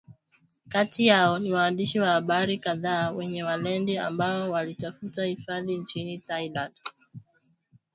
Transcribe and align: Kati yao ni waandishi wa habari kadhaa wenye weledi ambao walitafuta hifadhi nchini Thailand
Kati 0.67 1.07
yao 1.07 1.39
ni 1.39 1.53
waandishi 1.53 1.99
wa 1.99 2.11
habari 2.13 2.57
kadhaa 2.57 3.11
wenye 3.11 3.43
weledi 3.43 3.97
ambao 3.97 4.45
walitafuta 4.45 5.25
hifadhi 5.25 5.77
nchini 5.77 6.17
Thailand 6.17 6.73